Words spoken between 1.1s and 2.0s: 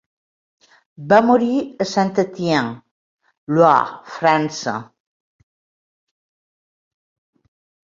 Va morir a